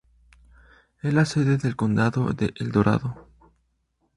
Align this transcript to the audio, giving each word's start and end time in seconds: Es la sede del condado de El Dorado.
Es 1.03 1.13
la 1.13 1.25
sede 1.25 1.57
del 1.59 1.75
condado 1.75 2.33
de 2.33 2.55
El 2.55 2.71
Dorado. 2.71 3.29